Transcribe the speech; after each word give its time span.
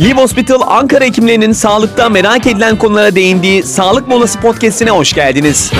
Live 0.00 0.20
Hospital 0.20 0.60
Ankara 0.66 1.04
hekimlerinin 1.04 1.52
sağlıkta 1.52 2.08
merak 2.08 2.46
edilen 2.46 2.78
konulara 2.78 3.14
değindiği 3.14 3.62
Sağlık 3.62 4.08
Molası 4.08 4.40
Podcast'ine 4.40 4.90
hoş 4.90 5.12
geldiniz. 5.12 5.72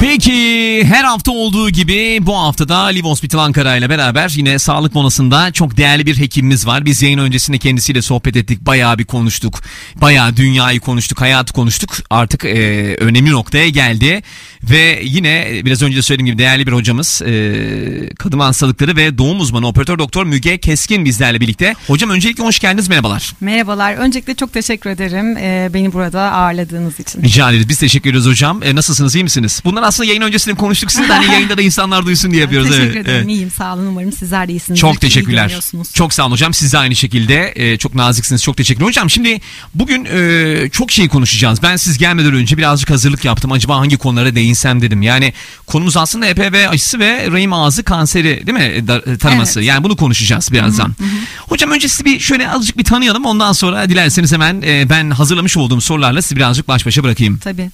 Peki 0.00 0.84
her 0.84 1.04
hafta 1.04 1.32
olduğu 1.32 1.70
gibi 1.70 2.18
bu 2.22 2.38
haftada 2.38 2.84
Live 2.86 3.08
Hospital 3.08 3.38
Ankara 3.38 3.76
ile 3.76 3.90
beraber 3.90 4.32
yine 4.36 4.58
sağlık 4.58 4.94
molasında 4.94 5.52
çok 5.52 5.76
değerli 5.76 6.06
bir 6.06 6.18
hekimimiz 6.18 6.66
var. 6.66 6.84
Biz 6.84 7.02
yayın 7.02 7.18
öncesinde 7.18 7.58
kendisiyle 7.58 8.02
sohbet 8.02 8.36
ettik. 8.36 8.60
Bayağı 8.60 8.98
bir 8.98 9.04
konuştuk. 9.04 9.60
Bayağı 9.94 10.36
dünyayı 10.36 10.80
konuştuk, 10.80 11.20
hayatı 11.20 11.52
konuştuk. 11.52 11.90
Artık 12.10 12.44
e, 12.44 12.94
önemli 12.96 13.30
noktaya 13.30 13.68
geldi. 13.68 14.22
Ve 14.62 15.00
yine 15.04 15.60
biraz 15.64 15.82
önce 15.82 15.96
de 15.96 16.02
söylediğim 16.02 16.26
gibi 16.26 16.38
değerli 16.38 16.66
bir 16.66 16.72
hocamız 16.72 17.22
e, 17.22 18.10
kadın 18.18 18.38
hastalıkları 18.38 18.96
ve 18.96 19.18
doğum 19.18 19.40
uzmanı 19.40 19.66
operatör 19.66 19.98
doktor 19.98 20.24
Müge 20.26 20.58
Keskin 20.58 21.04
bizlerle 21.04 21.40
birlikte. 21.40 21.74
Hocam 21.86 22.10
öncelikle 22.10 22.44
hoş 22.44 22.58
geldiniz 22.58 22.88
merhabalar. 22.88 23.32
Merhabalar. 23.40 23.94
Öncelikle 23.94 24.34
çok 24.34 24.52
teşekkür 24.52 24.90
ederim 24.90 25.36
e, 25.36 25.70
beni 25.74 25.92
burada 25.92 26.20
ağırladığınız 26.20 27.00
için. 27.00 27.22
Rica 27.22 27.50
ederiz. 27.50 27.68
Biz 27.68 27.78
teşekkür 27.78 28.10
ediyoruz 28.10 28.30
hocam. 28.30 28.62
E, 28.62 28.74
nasılsınız? 28.74 29.14
iyi 29.14 29.24
misiniz? 29.24 29.62
Bunlar 29.64 29.85
aslında 29.86 30.08
yayın 30.08 30.22
öncesinde 30.22 30.54
konuştuk. 30.54 30.92
Siz 30.92 31.08
de 31.08 31.12
hani 31.12 31.32
yayında 31.32 31.58
da 31.58 31.62
insanlar 31.62 32.06
duysun 32.06 32.30
diye 32.30 32.42
yapıyoruz. 32.42 32.68
teşekkür 32.68 32.86
evet, 32.86 32.96
ederim. 32.96 33.18
evet. 33.18 33.28
İyiyim. 33.28 33.50
Sağ 33.50 33.74
olun. 33.74 33.86
Umarım 33.86 34.12
sizler 34.12 34.48
de 34.48 34.52
iyisiniz. 34.52 34.80
Çok 34.80 35.00
teşekkürler. 35.00 35.60
Çok 35.92 36.14
sağ 36.14 36.22
olun 36.22 36.32
hocam. 36.32 36.54
Siz 36.54 36.72
de 36.72 36.78
aynı 36.78 36.96
şekilde 36.96 37.52
e, 37.56 37.78
çok 37.78 37.94
naziksiniz. 37.94 38.42
Çok 38.42 38.56
teşekkür 38.56 38.84
Hocam 38.84 39.10
şimdi 39.10 39.40
bugün 39.74 40.04
e, 40.04 40.68
çok 40.72 40.90
şey 40.92 41.08
konuşacağız. 41.08 41.62
Ben 41.62 41.76
siz 41.76 41.98
gelmeden 41.98 42.34
önce 42.34 42.58
birazcık 42.58 42.90
hazırlık 42.90 43.24
yaptım. 43.24 43.52
Acaba 43.52 43.76
hangi 43.76 43.96
konulara 43.96 44.34
değinsem 44.34 44.82
dedim. 44.82 45.02
Yani 45.02 45.32
konumuz 45.66 45.96
aslında 45.96 46.26
HPV 46.26 46.68
aşısı 46.68 46.98
ve 46.98 47.30
rahim 47.30 47.52
ağzı 47.52 47.82
kanseri 47.82 48.46
değil 48.46 48.58
mi? 48.58 48.72
E, 48.74 48.86
da- 48.86 49.02
e, 49.12 49.18
Taraması. 49.18 49.60
Evet. 49.60 49.68
Yani 49.68 49.84
bunu 49.84 49.96
konuşacağız 49.96 50.52
birazdan. 50.52 50.94
Hocam 51.38 51.70
önce 51.70 51.88
sizi 51.88 52.04
bir 52.04 52.20
şöyle 52.20 52.50
azıcık 52.50 52.78
bir 52.78 52.84
tanıyalım. 52.84 53.24
Ondan 53.24 53.52
sonra 53.52 53.88
dilerseniz 53.88 54.32
hemen 54.32 54.62
e, 54.62 54.86
ben 54.90 55.10
hazırlamış 55.10 55.56
olduğum 55.56 55.80
sorularla 55.80 56.22
sizi 56.22 56.36
birazcık 56.36 56.68
baş 56.68 56.86
başa 56.86 57.04
bırakayım. 57.04 57.38
Tabii. 57.38 57.70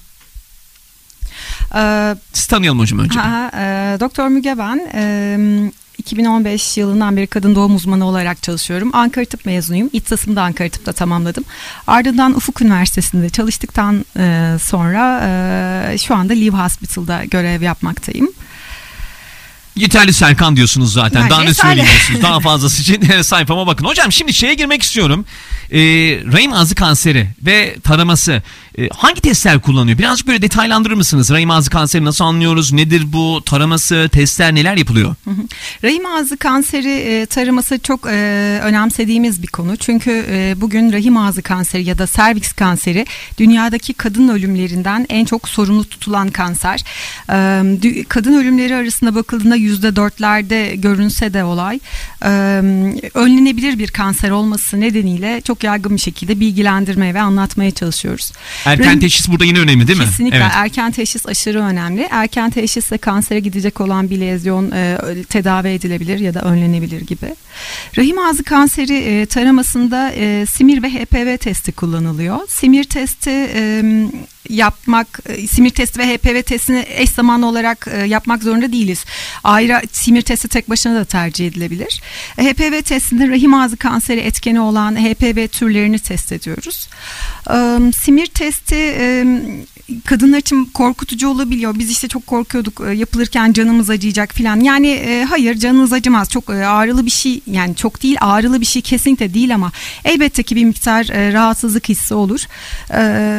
Ee, 1.75 2.15
Sizi 2.33 2.47
tanıyalım 2.47 2.79
hocam 2.79 2.99
önce. 2.99 3.19
ha, 3.19 3.51
e, 3.57 3.97
Doktor 3.99 4.27
Müge 4.27 4.57
ben. 4.57 4.87
E, 4.93 5.71
2015 5.97 6.77
yılından 6.77 7.17
beri 7.17 7.27
kadın 7.27 7.55
doğum 7.55 7.75
uzmanı 7.75 8.05
olarak 8.05 8.43
çalışıyorum. 8.43 8.89
Ankara 8.93 9.25
Tıp 9.25 9.45
mezunuyum. 9.45 9.89
İhtisasımı 9.93 10.35
da 10.35 10.41
Ankara 10.41 10.69
Tıp'ta 10.69 10.93
tamamladım. 10.93 11.43
Ardından 11.87 12.35
Ufuk 12.35 12.61
Üniversitesi'nde 12.61 13.29
çalıştıktan 13.29 14.05
e, 14.17 14.55
sonra 14.61 15.21
e, 15.93 15.97
şu 15.97 16.15
anda 16.15 16.33
Live 16.33 16.57
Hospital'da 16.57 17.25
görev 17.25 17.61
yapmaktayım. 17.61 18.27
Yeterli 19.75 20.13
Serkan 20.13 20.55
diyorsunuz 20.55 20.93
zaten. 20.93 21.19
Yani 21.19 21.29
Daha 21.29 21.43
ne 21.43 21.53
söyleyeceksiniz? 21.53 22.21
Daha 22.21 22.39
fazlası 22.39 22.81
için 22.81 23.21
sayfama 23.21 23.67
bakın. 23.67 23.85
Hocam 23.85 24.11
şimdi 24.11 24.33
şeye 24.33 24.53
girmek 24.53 24.83
istiyorum. 24.83 25.25
Ee, 25.71 25.79
rahim 26.31 26.53
ağzı 26.53 26.75
kanseri 26.75 27.27
ve 27.45 27.75
taraması 27.83 28.41
e, 28.77 28.89
hangi 28.89 29.21
testler 29.21 29.59
kullanıyor? 29.59 29.97
Birazcık 29.97 30.27
böyle 30.27 30.41
detaylandırır 30.41 30.93
mısınız? 30.93 31.31
Rahim 31.31 31.51
ağzı 31.51 31.69
kanseri 31.69 32.05
nasıl 32.05 32.25
anlıyoruz? 32.25 32.73
Nedir 32.73 33.13
bu? 33.13 33.41
Taraması, 33.45 34.09
testler 34.11 34.55
neler 34.55 34.77
yapılıyor? 34.77 35.15
Rahim 35.83 36.05
ağzı 36.05 36.37
kanseri 36.37 36.91
e, 36.91 37.25
taraması 37.25 37.79
çok 37.79 38.05
e, 38.05 38.09
önemsediğimiz 38.63 39.41
bir 39.41 39.47
konu. 39.47 39.77
Çünkü 39.77 40.25
e, 40.29 40.55
bugün 40.57 40.93
rahim 40.93 41.17
ağzı 41.17 41.41
kanseri 41.41 41.83
ya 41.83 41.97
da 41.97 42.07
serviks 42.07 42.51
kanseri 42.53 43.05
dünyadaki 43.37 43.93
kadın 43.93 44.27
ölümlerinden 44.27 45.05
en 45.09 45.25
çok 45.25 45.49
sorumlu 45.49 45.83
tutulan 45.85 46.29
kanser. 46.29 46.83
E, 47.29 48.03
kadın 48.03 48.33
ölümleri 48.33 48.75
arasında 48.75 49.15
bakıldığında 49.15 49.55
yüzde 49.63 49.95
dörtlerde 49.95 50.75
görünse 50.75 51.33
de 51.33 51.43
olay 51.43 51.79
e, 52.25 52.29
önlenebilir 53.13 53.79
bir 53.79 53.87
kanser 53.87 54.29
olması 54.29 54.79
nedeniyle 54.79 55.41
çok 55.41 55.63
yaygın 55.63 55.95
bir 55.95 56.01
şekilde 56.01 56.39
bilgilendirmeye 56.39 57.13
ve 57.13 57.21
anlatmaya 57.21 57.71
çalışıyoruz. 57.71 58.31
Erken 58.65 58.99
teşhis 58.99 59.29
burada 59.29 59.45
yine 59.45 59.59
önemli 59.59 59.87
değil 59.87 59.99
mi? 59.99 60.05
Kesinlikle 60.05 60.37
Evet. 60.37 60.51
erken 60.53 60.91
teşhis 60.91 61.25
aşırı 61.25 61.61
önemli. 61.63 62.07
Erken 62.11 62.49
teşhisle 62.49 62.97
kansere 62.97 63.39
gidecek 63.39 63.81
olan 63.81 64.09
bir 64.09 64.19
lezyon 64.19 64.71
e, 64.71 64.97
tedavi 65.29 65.67
edilebilir 65.67 66.19
ya 66.19 66.33
da 66.33 66.41
önlenebilir 66.41 67.01
gibi. 67.01 67.35
Rahim 67.97 68.19
ağzı 68.19 68.43
kanseri 68.43 68.97
e, 68.97 69.25
taramasında 69.25 70.11
e, 70.11 70.45
simir 70.45 70.83
ve 70.83 70.89
HPV 70.89 71.37
testi 71.37 71.71
kullanılıyor. 71.71 72.39
Simir 72.47 72.83
testi 72.83 73.29
e, 73.29 73.83
yapmak, 74.49 75.19
e, 75.25 75.47
simir 75.47 75.69
testi 75.69 75.99
ve 75.99 76.15
HPV 76.15 76.41
testini 76.41 76.85
eş 76.89 77.09
zamanlı 77.09 77.45
olarak 77.45 77.87
e, 77.91 78.05
yapmak 78.05 78.43
zorunda 78.43 78.71
değiliz. 78.71 79.05
Ayrı 79.43 79.81
simir 79.91 80.21
testi 80.21 80.47
tek 80.47 80.69
başına 80.69 80.95
da 80.95 81.05
tercih 81.05 81.47
edilebilir. 81.47 82.01
E, 82.37 82.43
HPV 82.43 82.81
testinde 82.81 83.27
rahim 83.27 83.53
ağzı 83.53 83.77
kanseri 83.77 84.19
etkeni 84.19 84.59
olan 84.59 84.95
HPV 84.95 85.47
türlerini 85.47 85.99
test 85.99 86.31
ediyoruz. 86.31 86.89
Simir 87.95 88.25
testi 88.25 88.75
kadınlar 90.05 90.37
için 90.37 90.65
korkutucu 90.65 91.29
olabiliyor. 91.29 91.75
Biz 91.79 91.91
işte 91.91 92.07
çok 92.07 92.27
korkuyorduk 92.27 92.81
yapılırken 92.95 93.53
canımız 93.53 93.89
acıyacak 93.89 94.33
falan. 94.33 94.59
Yani 94.59 95.25
hayır 95.29 95.55
canınız 95.55 95.93
acımaz. 95.93 96.29
Çok 96.29 96.49
ağrılı 96.49 97.05
bir 97.05 97.11
şey 97.11 97.41
yani 97.47 97.75
çok 97.75 98.03
değil 98.03 98.17
ağrılı 98.21 98.61
bir 98.61 98.65
şey 98.65 98.81
kesinlikle 98.81 99.33
değil 99.33 99.55
ama 99.55 99.71
elbette 100.05 100.43
ki 100.43 100.55
bir 100.55 100.65
miktar 100.65 101.07
rahatsızlık 101.07 101.89
hissi 101.89 102.13
olur. 102.13 102.45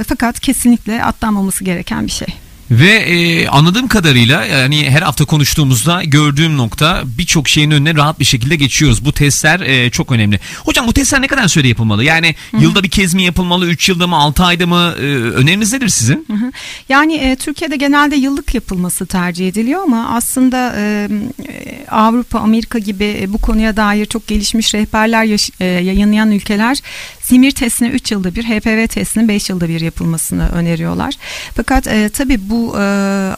Fakat 0.08 0.40
kesinlikle 0.40 0.93
atlanmaması 1.02 1.64
gereken 1.64 2.06
bir 2.06 2.12
şey. 2.12 2.28
Ve 2.70 2.90
e, 2.90 3.48
anladığım 3.48 3.88
kadarıyla 3.88 4.44
yani 4.44 4.90
her 4.90 5.02
hafta 5.02 5.24
konuştuğumuzda 5.24 6.04
gördüğüm 6.04 6.56
nokta 6.56 7.02
birçok 7.18 7.48
şeyin 7.48 7.70
önüne 7.70 7.94
rahat 7.94 8.20
bir 8.20 8.24
şekilde 8.24 8.56
geçiyoruz. 8.56 9.04
Bu 9.04 9.12
testler 9.12 9.60
e, 9.60 9.90
çok 9.90 10.12
önemli. 10.12 10.40
Hocam 10.64 10.86
bu 10.86 10.92
testler 10.92 11.22
ne 11.22 11.26
kadar 11.26 11.48
süre 11.48 11.68
yapılmalı? 11.68 12.04
Yani 12.04 12.34
yılda 12.60 12.82
bir 12.82 12.88
kez 12.88 13.14
mi 13.14 13.22
yapılmalı? 13.22 13.66
3 13.66 13.88
yılda 13.88 14.06
mı? 14.06 14.16
6 14.16 14.44
ayda 14.44 14.66
mı? 14.66 14.94
E, 14.98 15.02
öneriniz 15.14 15.72
nedir 15.72 15.88
sizin? 15.88 16.26
Hı 16.26 16.32
hı. 16.32 16.52
Yani 16.88 17.14
e, 17.14 17.36
Türkiye'de 17.36 17.76
genelde 17.76 18.16
yıllık 18.16 18.54
yapılması 18.54 19.06
tercih 19.06 19.48
ediliyor 19.48 19.82
ama 19.82 20.08
aslında 20.14 20.74
e, 20.76 21.08
e, 21.48 21.86
Avrupa, 21.90 22.38
Amerika 22.38 22.78
gibi 22.78 23.16
e, 23.20 23.32
bu 23.32 23.38
konuya 23.38 23.76
dair 23.76 24.06
çok 24.06 24.26
gelişmiş 24.26 24.74
rehberler 24.74 25.48
e, 25.60 25.64
yayınlayan 25.64 26.32
ülkeler 26.32 26.78
simir 27.24 27.50
testini 27.50 27.88
3 27.88 28.12
yılda 28.12 28.34
bir, 28.34 28.44
HPV 28.44 28.86
testinin 28.86 29.28
5 29.28 29.50
yılda 29.50 29.68
bir 29.68 29.80
yapılmasını 29.80 30.48
öneriyorlar. 30.48 31.14
Fakat 31.56 31.86
e, 31.86 32.08
tabii 32.08 32.50
bu 32.50 32.74
e, 32.76 32.80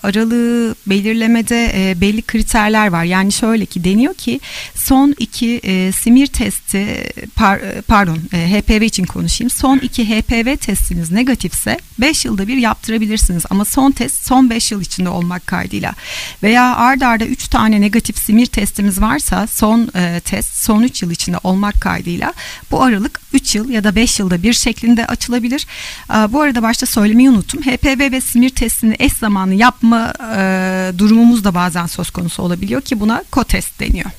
aralığı 0.02 0.74
belirlemede 0.86 1.72
e, 1.74 2.00
belli 2.00 2.22
kriterler 2.22 2.88
var. 2.88 3.04
Yani 3.04 3.32
şöyle 3.32 3.66
ki 3.66 3.84
deniyor 3.84 4.14
ki 4.14 4.40
son 4.74 5.14
iki 5.18 5.60
e, 5.64 5.92
simir 5.92 6.26
testi 6.26 6.86
par- 7.36 7.78
e, 7.78 7.80
pardon 7.80 8.18
e, 8.32 8.36
HPV 8.36 8.82
için 8.82 9.04
konuşayım. 9.04 9.50
Son 9.50 9.78
iki 9.78 10.04
HPV 10.04 10.56
testiniz 10.56 11.10
negatifse 11.10 11.78
5 11.98 12.24
yılda 12.24 12.48
bir 12.48 12.56
yaptırabilirsiniz 12.56 13.44
ama 13.50 13.64
son 13.64 13.90
test 13.90 14.26
son 14.26 14.50
5 14.50 14.72
yıl 14.72 14.80
içinde 14.80 15.08
olmak 15.08 15.46
kaydıyla. 15.46 15.94
Veya 16.42 16.76
ard 16.76 17.00
arda 17.00 17.24
3 17.24 17.48
tane 17.48 17.80
negatif 17.80 18.18
simir 18.18 18.46
testimiz 18.46 19.00
varsa 19.00 19.46
son 19.46 19.90
e, 19.96 20.20
test 20.20 20.64
son 20.64 20.82
3 20.82 21.02
yıl 21.02 21.10
içinde 21.10 21.38
olmak 21.44 21.80
kaydıyla 21.80 22.32
bu 22.70 22.82
aralık 22.82 23.20
3 23.32 23.54
yıl 23.54 23.75
ya 23.76 23.84
da 23.84 23.96
5 23.96 24.20
yılda 24.20 24.42
bir 24.42 24.52
şeklinde 24.52 25.06
açılabilir. 25.06 25.66
Bu 26.28 26.40
arada 26.40 26.62
başta 26.62 26.86
söylemeyi 26.86 27.30
unuttum. 27.30 27.62
HPV 27.62 28.12
ve 28.12 28.20
simir 28.20 28.50
testini 28.50 28.96
eş 28.98 29.12
zamanlı 29.12 29.54
yapma 29.54 30.12
e, 30.36 30.92
durumumuz 30.98 31.44
da 31.44 31.54
bazen 31.54 31.86
söz 31.86 32.10
konusu 32.10 32.42
olabiliyor 32.42 32.82
ki 32.82 33.00
buna 33.00 33.24
kotest 33.30 33.80
deniyor. 33.80 34.10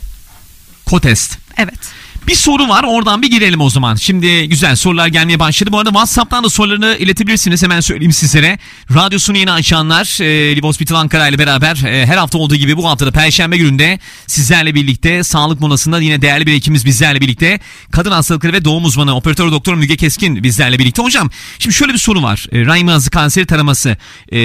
Kotest. 0.86 1.38
Evet. 1.58 1.80
Bir 2.28 2.36
soru 2.36 2.70
var 2.70 2.84
oradan 2.88 3.22
bir 3.22 3.32
girelim 3.32 3.62
o 3.62 3.70
zaman. 3.70 3.96
Şimdi 3.96 4.50
güzel 4.50 4.76
sorular 4.76 5.08
gelmeye 5.08 5.40
başladı. 5.40 5.72
Bu 5.72 5.80
arada 5.80 5.90
WhatsApp'tan 5.90 6.44
da 6.44 6.50
sorularını 6.50 6.98
iletebilirsiniz. 7.00 7.64
Hemen 7.64 7.80
söyleyeyim 7.80 8.12
sizlere. 8.12 8.60
Radyosunu 8.96 9.38
yeni 9.38 9.52
açanlar 9.52 10.22
e, 10.22 10.56
Live 10.56 10.68
Hospital 10.68 10.96
Ankara 10.96 11.28
ile 11.28 11.40
beraber 11.40 11.84
e, 11.86 12.06
her 12.06 12.18
hafta 12.18 12.38
olduğu 12.38 12.56
gibi 12.56 12.78
bu 12.78 12.90
haftada 12.90 13.12
Perşembe 13.12 13.58
gününde 13.58 14.00
sizlerle 14.28 14.76
birlikte 14.76 15.24
sağlık 15.24 15.62
molasında 15.62 16.02
yine 16.02 16.22
değerli 16.22 16.48
bir 16.48 16.54
ekibimiz 16.54 16.86
bizlerle 16.86 17.22
birlikte. 17.22 17.60
Kadın 17.92 18.12
hastalıkları 18.12 18.54
ve 18.54 18.66
doğum 18.66 18.86
uzmanı 18.86 19.16
operatör 19.16 19.52
doktor 19.52 19.76
Müge 19.76 19.96
Keskin 19.98 20.44
bizlerle 20.44 20.80
birlikte. 20.80 21.02
Hocam 21.02 21.30
şimdi 21.60 21.76
şöyle 21.76 21.94
bir 21.94 21.98
soru 21.98 22.24
var. 22.24 22.48
E, 22.52 22.66
rahim 22.66 22.88
ağzı 22.88 23.10
kanseri 23.10 23.46
taraması. 23.46 23.98
E, 24.32 24.38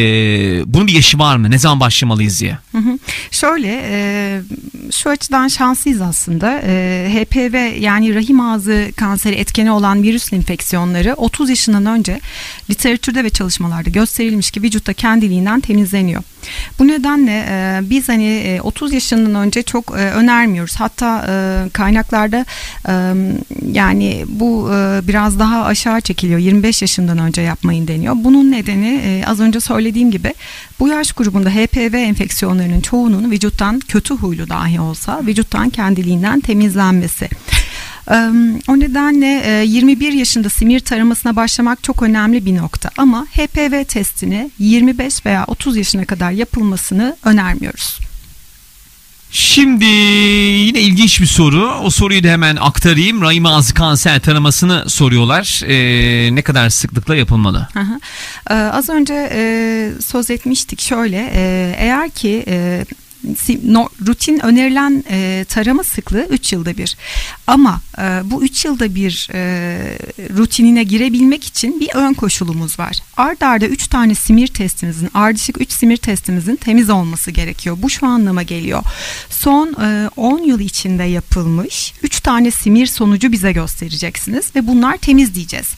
bunun 0.67 0.87
bir 0.87 0.93
yaşı 0.93 1.19
var 1.19 1.37
mı? 1.37 1.51
Ne 1.51 1.59
zaman 1.59 1.81
başlamalıyız 1.81 2.41
diye. 2.41 2.59
Hı 2.73 2.79
hı. 2.79 2.99
Şöyle 3.31 3.83
e, 3.91 4.41
şu 4.93 5.11
açıdan 5.11 5.49
şanslıyız 5.49 6.01
aslında. 6.01 6.63
E, 6.67 6.73
HPV 7.15 7.72
yani 7.79 8.15
rahim 8.15 8.41
ağzı 8.41 8.91
kanseri 8.97 9.35
etkeni 9.35 9.71
olan 9.71 10.03
virüs 10.03 10.33
enfeksiyonları 10.33 11.15
30 11.15 11.51
yaşından 11.51 11.87
önce 11.87 12.21
literatürde 12.71 13.25
ve 13.25 13.31
çalışmalarda 13.31 13.91
gösterilmiş 13.91 14.51
ki 14.51 14.63
vücutta 14.63 14.93
kendiliğinden 14.93 15.61
temizleniyor. 15.61 16.23
Bu 16.79 16.89
nedenle 16.89 17.45
e, 17.49 17.81
biz 17.91 18.09
hani 18.09 18.25
e, 18.25 18.61
30 18.61 18.93
yaşından 18.93 19.35
önce 19.35 19.63
çok 19.63 19.91
e, 19.91 19.95
önermiyoruz. 19.95 20.77
Hatta 20.77 21.27
e, 21.29 21.69
kaynaklarda 21.71 22.45
e, 22.89 22.95
yani 23.73 24.25
bu 24.29 24.71
e, 24.73 25.01
biraz 25.09 25.39
daha 25.39 25.65
aşağı 25.65 26.01
çekiliyor. 26.01 26.39
25 26.39 26.83
yaşından 26.83 27.19
önce 27.19 27.43
yapmayın 27.43 27.89
deniyor. 27.89 28.15
Bunun 28.17 28.53
nedeni 28.53 29.01
e, 29.05 29.25
az 29.27 29.41
önce 29.41 29.61
söylediğim 29.61 30.11
gibi 30.11 30.35
bu 30.81 30.89
yaş 30.89 31.13
grubunda 31.13 31.51
HPV 31.51 31.95
enfeksiyonlarının 31.95 32.81
çoğunun 32.81 33.31
vücuttan 33.31 33.81
kötü 33.81 34.15
huylu 34.15 34.49
dahi 34.49 34.81
olsa 34.81 35.21
vücuttan 35.27 35.71
kendiliğinden 35.71 36.41
temizlenmesi. 36.41 37.29
O 38.69 38.81
nedenle 38.81 39.27
21 39.67 40.13
yaşında 40.13 40.49
simir 40.49 40.81
taramasına 40.81 41.37
başlamak 41.37 41.83
çok 41.83 42.03
önemli 42.03 42.47
bir 42.47 42.57
nokta 42.57 42.91
ama 42.99 43.27
HPV 43.27 43.85
testini 43.85 44.51
25 44.59 45.27
veya 45.27 45.45
30 45.47 45.77
yaşına 45.77 46.05
kadar 46.05 46.31
yapılmasını 46.31 47.17
önermiyoruz. 47.25 47.99
Şimdi 49.35 49.85
yine 49.85 50.81
ilginç 50.81 51.21
bir 51.21 51.27
soru. 51.27 51.75
O 51.83 51.91
soruyu 51.91 52.25
da 52.25 52.29
hemen 52.29 52.57
aktarayım. 52.57 53.23
Rahim 53.23 53.47
ağzı 53.47 53.75
kanser 53.75 54.21
taramasını 54.21 54.91
soruyorlar. 54.91 55.63
Ee, 55.67 56.35
ne 56.35 56.43
kadar 56.43 56.71
sıklıkla 56.71 57.17
yapılmalı? 57.17 57.69
Ee, 58.51 58.55
az 58.55 58.89
önce 58.89 59.31
e, 59.33 59.91
söz 60.07 60.31
etmiştik. 60.31 60.81
Şöyle 60.81 61.31
e, 61.35 61.75
eğer 61.79 62.11
ki 62.11 62.45
e, 62.47 62.85
rutin 64.07 64.39
önerilen 64.39 65.05
e, 65.11 65.45
tarama 65.49 65.85
sıklığı 65.85 66.27
3 66.31 66.53
yılda 66.53 66.77
bir. 66.77 66.97
Ama 67.47 67.81
e, 67.99 68.03
bu 68.25 68.45
3 68.45 68.65
yılda 68.65 68.95
bir 68.95 69.29
e, 69.35 69.39
rutinine 70.37 70.83
girebilmek 70.83 71.45
için 71.45 71.81
bir 71.81 71.91
ön 71.95 72.15
koşulumuz 72.15 72.79
var. 72.79 72.99
Ard 73.17 73.41
arda 73.41 73.67
3 73.67 73.87
tane 73.87 74.15
simir 74.15 74.47
testimizin, 74.47 75.09
ardışık 75.15 75.61
3 75.61 75.73
simir 75.73 75.97
testimizin 75.97 76.57
temiz 76.57 76.91
olması 76.91 77.31
gerekiyor. 77.31 77.77
Bu 77.83 77.91
şu 77.91 78.07
anlama 78.07 78.43
geliyor. 78.43 78.83
Son 79.31 79.73
10 80.17 80.39
e, 80.39 80.47
yıl 80.47 80.61
içinde 80.61 81.03
yapılmış 81.03 81.93
3 82.03 82.21
tane 82.21 82.51
simir 82.51 82.87
sonucu 82.87 83.33
bize 83.33 83.53
göstereceksiniz 83.53 84.57
ve 84.57 84.67
bunlar 84.67 84.97
temiz 84.97 85.35
diyeceğiz. 85.35 85.69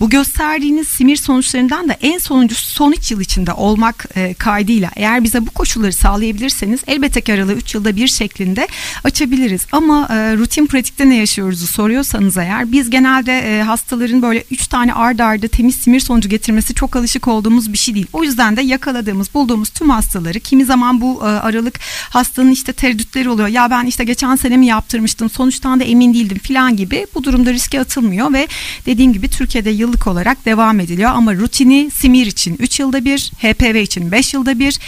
Bu 0.00 0.10
gösterdiğiniz 0.10 0.88
simir 0.88 1.16
sonuçlarından 1.16 1.88
da 1.88 1.92
en 1.92 2.18
sonuncusu 2.18 2.66
son 2.66 2.92
3 2.92 3.10
yıl 3.10 3.20
içinde 3.20 3.52
olmak 3.52 4.06
e, 4.16 4.34
kaydıyla 4.34 4.90
eğer 4.96 5.24
bize 5.24 5.46
bu 5.46 5.50
koşulları 5.50 5.92
sağlayabilirseniz 5.92 6.80
elbette 6.90 7.20
ki 7.20 7.34
aralığı 7.34 7.54
3 7.54 7.74
yılda 7.74 7.96
bir 7.96 8.06
şeklinde 8.08 8.68
açabiliriz. 9.04 9.66
Ama 9.72 10.08
e, 10.10 10.36
rutin 10.36 10.66
pratikte 10.66 11.08
ne 11.08 11.16
yaşıyoruzu 11.16 11.66
soruyorsanız 11.66 12.36
eğer 12.36 12.72
biz 12.72 12.90
genelde 12.90 13.38
e, 13.38 13.62
hastaların 13.62 14.22
böyle 14.22 14.44
3 14.50 14.66
tane 14.66 14.94
ard 14.94 15.18
arda 15.18 15.48
temiz 15.48 15.76
simir 15.76 16.00
sonucu 16.00 16.28
getirmesi 16.28 16.74
çok 16.74 16.96
alışık 16.96 17.28
olduğumuz 17.28 17.72
bir 17.72 17.78
şey 17.78 17.94
değil. 17.94 18.06
O 18.12 18.24
yüzden 18.24 18.56
de 18.56 18.62
yakaladığımız, 18.62 19.34
bulduğumuz 19.34 19.70
tüm 19.70 19.90
hastaları 19.90 20.40
kimi 20.40 20.64
zaman 20.64 21.00
bu 21.00 21.20
e, 21.22 21.24
aralık 21.24 21.80
hastanın 22.10 22.50
işte 22.50 22.72
tereddütleri 22.72 23.28
oluyor. 23.28 23.48
Ya 23.48 23.70
ben 23.70 23.84
işte 23.86 24.04
geçen 24.04 24.36
sene 24.36 24.56
mi 24.56 24.66
yaptırmıştım 24.66 25.30
sonuçtan 25.30 25.80
da 25.80 25.84
emin 25.84 26.14
değildim 26.14 26.38
filan 26.38 26.76
gibi 26.76 27.06
bu 27.14 27.24
durumda 27.24 27.52
riske 27.52 27.80
atılmıyor 27.80 28.32
ve 28.32 28.48
dediğim 28.86 29.12
gibi 29.12 29.28
Türkiye'de 29.28 29.70
yıllık 29.70 30.06
olarak 30.06 30.44
devam 30.44 30.80
ediliyor 30.80 31.10
ama 31.10 31.34
rutini 31.34 31.90
simir 31.90 32.26
için 32.26 32.56
3 32.58 32.80
yılda 32.80 33.04
bir, 33.04 33.32
HPV 33.42 33.76
için 33.76 34.12
5 34.12 34.34
yılda 34.34 34.58
bir, 34.58 34.78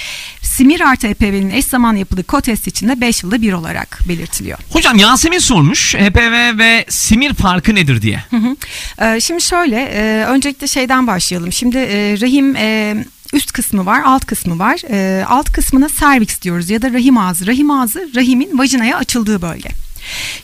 simir 0.42 0.80
artı 0.80 1.08
HPV'nin 1.08 1.50
eş 1.50 1.64
zamanlı 1.64 1.91
zaman 1.92 1.98
yapıldığı 1.98 2.22
KOTEST 2.22 2.66
için 2.66 2.88
de 2.88 3.00
5 3.00 3.22
yılda 3.22 3.42
bir 3.42 3.52
olarak 3.52 3.98
belirtiliyor. 4.08 4.58
Hocam 4.70 4.98
Yasemin 4.98 5.38
sormuş 5.38 5.94
HPV 5.94 6.58
ve 6.58 6.84
simir 6.88 7.34
farkı 7.34 7.74
nedir 7.74 8.02
diye. 8.02 8.24
Hı 8.30 8.36
hı. 8.36 8.56
Ee, 9.04 9.20
şimdi 9.20 9.40
şöyle 9.40 9.76
e, 9.76 10.24
öncelikle 10.24 10.66
şeyden 10.66 11.06
başlayalım. 11.06 11.52
Şimdi 11.52 11.78
e, 11.78 12.20
rahim 12.20 12.56
e, 12.56 12.96
üst 13.32 13.52
kısmı 13.52 13.86
var, 13.86 14.02
alt 14.04 14.26
kısmı 14.26 14.58
var. 14.58 14.80
E, 14.90 15.24
alt 15.24 15.52
kısmına 15.52 15.88
serviks 15.88 16.42
diyoruz 16.42 16.70
ya 16.70 16.82
da 16.82 16.92
rahim 16.92 17.18
ağzı. 17.18 17.46
Rahim 17.46 17.70
ağzı 17.70 18.08
rahimin 18.14 18.58
vajinaya 18.58 18.96
açıldığı 18.96 19.42
bölge. 19.42 19.81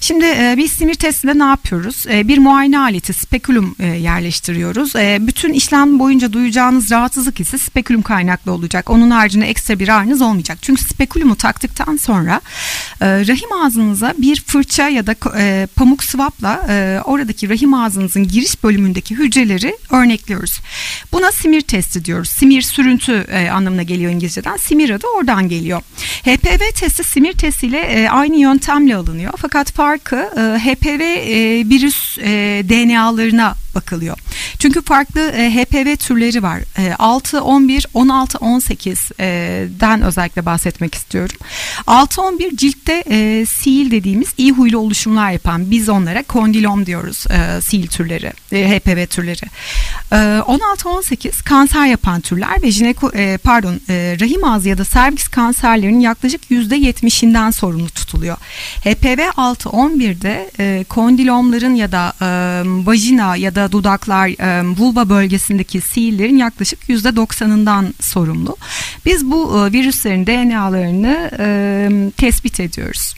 Şimdi 0.00 0.24
e, 0.24 0.54
biz 0.56 0.72
sinir 0.72 0.94
testinde 0.94 1.38
ne 1.38 1.44
yapıyoruz? 1.44 2.04
E, 2.10 2.28
bir 2.28 2.38
muayene 2.38 2.78
aleti 2.78 3.12
spekulum 3.12 3.76
e, 3.78 3.86
yerleştiriyoruz. 3.86 4.96
E, 4.96 5.18
bütün 5.20 5.52
işlem 5.52 5.98
boyunca 5.98 6.32
duyacağınız 6.32 6.90
rahatsızlık 6.90 7.40
ise 7.40 7.58
spekulum 7.58 8.02
kaynaklı 8.02 8.52
olacak. 8.52 8.90
Onun 8.90 9.10
haricinde 9.10 9.46
ekstra 9.46 9.78
bir 9.78 9.88
ağrınız 9.88 10.22
olmayacak. 10.22 10.58
Çünkü 10.62 10.84
spekulumu 10.84 11.36
taktıktan 11.36 11.96
sonra 11.96 12.40
e, 13.00 13.06
rahim 13.06 13.52
ağzınıza 13.52 14.14
bir 14.18 14.42
fırça 14.46 14.88
ya 14.88 15.06
da 15.06 15.14
e, 15.38 15.66
pamuk 15.76 16.04
swapla 16.04 16.66
e, 16.68 17.00
oradaki 17.04 17.48
rahim 17.48 17.74
ağzınızın 17.74 18.28
giriş 18.28 18.64
bölümündeki 18.64 19.14
hücreleri 19.14 19.76
örnekliyoruz. 19.90 20.60
Buna 21.12 21.32
simir 21.32 21.60
testi 21.60 22.04
diyoruz. 22.04 22.28
Simir 22.28 22.62
sürüntü 22.62 23.26
e, 23.30 23.50
anlamına 23.50 23.82
geliyor 23.82 24.12
İngilizceden. 24.12 24.56
Simir 24.56 24.90
adı 24.90 25.06
oradan 25.16 25.48
geliyor. 25.48 25.82
HPV 26.24 26.72
testi 26.74 27.04
simir 27.04 27.32
testiyle 27.32 27.80
e, 27.80 28.08
aynı 28.08 28.36
yöntemle 28.36 28.96
alınıyor. 28.96 29.32
Fakat 29.36 29.47
farkı 29.72 30.16
e, 30.16 30.40
HPV 30.40 31.00
e, 31.00 31.68
virüs 31.68 32.18
e, 32.18 32.62
DNA'larına 32.68 33.54
bakılıyor. 33.74 34.18
Çünkü 34.58 34.82
farklı 34.82 35.20
e, 35.20 35.50
HPV 35.50 35.96
türleri 35.96 36.42
var. 36.42 36.60
E, 36.78 36.94
6, 36.98 37.42
11, 37.42 37.86
16, 37.94 38.38
18'den 38.38 40.02
özellikle 40.02 40.46
bahsetmek 40.46 40.94
istiyorum. 40.94 41.36
6, 41.86 42.22
11 42.22 42.56
ciltte 42.56 43.04
e, 43.10 43.46
sil 43.58 43.86
dediğimiz 43.90 44.28
iyi 44.38 44.52
huylu 44.52 44.78
oluşumlar 44.78 45.30
yapan 45.30 45.70
biz 45.70 45.88
onlara 45.88 46.22
kondilom 46.22 46.86
diyoruz 46.86 47.24
e, 47.30 47.60
sil 47.68 47.84
türleri, 47.86 48.32
e, 48.52 48.78
HPV 48.78 49.06
türleri. 49.06 49.44
E, 50.12 50.42
16, 50.46 50.88
18 50.88 51.42
kanser 51.42 51.86
yapan 51.86 52.20
türler 52.20 52.62
ve 52.62 52.70
jineko, 52.70 53.10
e, 53.14 53.38
pardon 53.38 53.80
e, 53.88 54.16
rahim 54.20 54.44
ağzı 54.44 54.68
ya 54.68 54.78
da 54.78 54.84
serviks 54.84 55.28
kanserlerinin 55.28 56.00
yaklaşık 56.00 56.50
%70'inden 56.50 57.52
sorumlu 57.52 57.88
tutuluyor. 57.88 58.36
HPV 58.84 59.20
6, 59.36 59.68
11'de 59.68 60.50
e, 60.58 60.84
kondilomların 60.88 61.74
ya 61.74 61.92
da 61.92 62.12
e, 62.20 62.28
vajina 62.86 63.36
ya 63.36 63.54
da 63.54 63.72
dudaklar, 63.72 64.28
e, 64.40 64.62
vulva 64.62 65.08
bölgesindeki 65.08 65.80
sihirlerin 65.80 66.36
yaklaşık 66.36 66.88
%90'ından 66.88 67.92
sorumlu. 68.00 68.56
Biz 69.06 69.30
bu 69.30 69.68
e, 69.68 69.72
virüslerin 69.72 70.26
DNA'larını 70.26 71.30
e, 71.38 72.10
tespit 72.16 72.60
ediyoruz. 72.60 73.14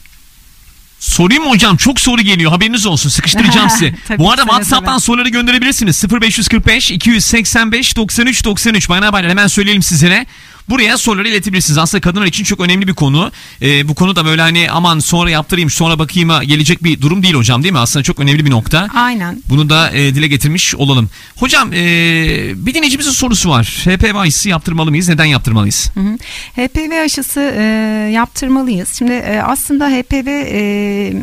Sorayım 0.99 1.43
mı 1.43 1.49
hocam? 1.49 1.77
Çok 1.77 1.99
soru 1.99 2.21
geliyor. 2.21 2.51
Haberiniz 2.51 2.85
olsun. 2.85 3.09
Sıkıştıracağım 3.09 3.69
sizi. 3.79 3.95
Bu 4.17 4.31
arada 4.31 4.41
WhatsApp'tan 4.41 4.93
tabii. 4.93 5.01
soruları 5.01 5.29
gönderebilirsiniz. 5.29 6.03
0545 6.21 6.91
285 6.91 7.97
93 7.97 8.45
93. 8.45 8.89
Bana 8.89 9.05
haberler 9.05 9.29
hemen 9.29 9.47
söyleyelim 9.47 9.83
sizlere. 9.83 10.25
Buraya 10.69 10.97
soruları 10.97 11.27
iletebilirsiniz. 11.27 11.77
Aslında 11.77 12.01
kadınlar 12.01 12.25
için 12.25 12.43
çok 12.43 12.59
önemli 12.59 12.87
bir 12.87 12.93
konu. 12.93 13.31
Ee, 13.61 13.87
bu 13.87 13.95
konu 13.95 14.15
da 14.15 14.25
böyle 14.25 14.41
hani 14.41 14.71
aman 14.71 14.99
sonra 14.99 15.29
yaptırayım 15.29 15.69
sonra 15.69 15.99
bakayım'a 15.99 16.43
gelecek 16.43 16.83
bir 16.83 17.01
durum 17.01 17.23
değil 17.23 17.33
hocam 17.33 17.63
değil 17.63 17.73
mi? 17.73 17.79
Aslında 17.79 18.03
çok 18.03 18.19
önemli 18.19 18.45
bir 18.45 18.51
nokta. 18.51 18.87
Aynen. 18.95 19.41
Bunu 19.49 19.69
da 19.69 19.91
e, 19.91 20.15
dile 20.15 20.27
getirmiş 20.27 20.75
olalım. 20.75 21.09
Hocam 21.37 21.73
e, 21.73 21.77
bir 22.55 22.73
dinleyicimizin 22.73 23.11
sorusu 23.11 23.49
var. 23.49 23.65
HPV 23.65 24.15
aşısı 24.15 24.49
yaptırmalı 24.49 24.89
mıyız? 24.89 25.09
Neden 25.09 25.25
yaptırmalıyız? 25.25 25.91
Hı 25.93 25.99
hı. 25.99 26.17
HPV 26.55 27.03
aşısı 27.05 27.53
e, 27.57 27.63
yaptırmalıyız. 28.13 28.89
Şimdi 28.97 29.11
e, 29.11 29.41
aslında 29.45 29.89
HPV 29.89 30.27
e, 30.27 31.13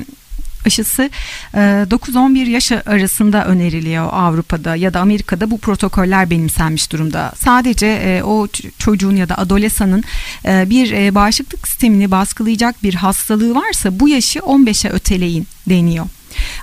aşısı 0.67 1.11
9-11 1.55 2.47
e, 2.47 2.50
yaş 2.50 2.73
arasında 2.73 3.45
öneriliyor 3.45 4.09
Avrupa'da 4.12 4.77
ya 4.77 4.95
da 4.95 5.00
Amerika'da 5.00 5.50
bu 5.50 5.59
protokoller 5.59 6.31
benimsenmiş 6.31 6.93
durumda. 6.93 7.33
Sadece 7.37 7.87
e, 7.87 8.23
o 8.23 8.47
çocuğun 8.79 9.17
ya 9.17 9.29
da 9.29 9.38
adolesanın 9.38 10.05
e, 10.45 10.71
bir 10.71 11.15
bağışıklık 11.15 11.69
sistemini 11.69 12.11
baskılayacak 12.11 12.83
bir 12.83 12.95
hastalığı 12.95 13.55
varsa 13.55 14.00
bu 14.00 14.09
yaşı 14.09 14.38
15'e 14.38 14.91
öteleyin 14.91 15.47
deniyor. 15.69 16.07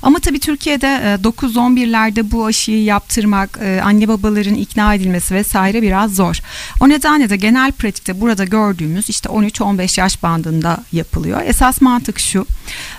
Ama 0.01 0.19
tabii 0.19 0.39
Türkiye'de 0.39 1.19
9-11'lerde 1.23 2.19
e, 2.19 2.31
bu 2.31 2.45
aşıyı 2.45 2.83
yaptırmak, 2.83 3.59
e, 3.63 3.81
anne 3.83 4.07
babaların 4.07 4.55
ikna 4.55 4.93
edilmesi 4.93 5.35
vesaire 5.35 5.81
biraz 5.81 6.15
zor. 6.15 6.39
O 6.79 6.89
nedenle 6.89 7.29
de 7.29 7.35
genel 7.37 7.71
pratikte 7.71 8.21
burada 8.21 8.45
gördüğümüz 8.45 9.09
işte 9.09 9.29
13-15 9.29 9.99
yaş 9.99 10.23
bandında 10.23 10.77
yapılıyor. 10.91 11.41
Esas 11.45 11.81
mantık 11.81 12.19
şu, 12.19 12.45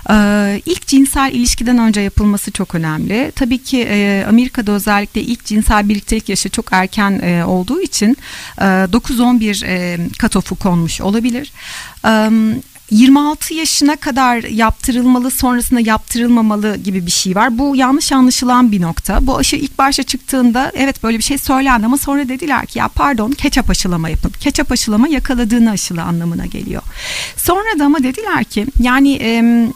e, 0.09 0.61
ilk 0.65 0.87
cinsel 0.87 1.31
ilişkiden 1.33 1.77
önce 1.77 2.01
yapılması 2.01 2.51
çok 2.51 2.75
önemli. 2.75 3.31
Tabii 3.35 3.57
ki 3.57 3.87
Amerika'da 4.29 4.71
özellikle 4.71 5.21
ilk 5.21 5.45
cinsel 5.45 5.89
birliktelik 5.89 6.29
yaşı 6.29 6.49
çok 6.49 6.65
erken 6.71 7.41
olduğu 7.41 7.81
için 7.81 8.17
9-11 8.57 10.17
katofu 10.17 10.55
konmuş 10.55 11.01
olabilir. 11.01 11.51
26 12.91 13.53
yaşına 13.53 13.95
kadar 13.95 14.43
yaptırılmalı 14.43 15.31
sonrasında 15.31 15.79
yaptırılmamalı 15.79 16.77
gibi 16.77 17.05
bir 17.05 17.11
şey 17.11 17.35
var. 17.35 17.57
Bu 17.57 17.75
yanlış 17.75 18.11
anlaşılan 18.11 18.71
bir 18.71 18.81
nokta. 18.81 19.27
Bu 19.27 19.37
aşı 19.37 19.55
ilk 19.55 19.77
başta 19.77 20.03
çıktığında 20.03 20.71
evet 20.75 21.03
böyle 21.03 21.17
bir 21.17 21.23
şey 21.23 21.37
söylendi 21.37 21.85
ama 21.85 21.97
sonra 21.97 22.29
dediler 22.29 22.65
ki 22.65 22.79
ya 22.79 22.87
pardon 22.87 23.31
ketçap 23.31 23.69
aşılama 23.69 24.09
yapın. 24.09 24.31
Ketçap 24.39 24.71
aşılama 24.71 25.07
yakaladığını 25.07 25.71
aşılı 25.71 26.01
anlamına 26.01 26.45
geliyor. 26.45 26.81
Sonra 27.37 27.79
da 27.79 27.85
ama 27.85 28.03
dediler 28.03 28.43
ki 28.43 28.65
yani... 28.79 29.13
E, 29.21 29.67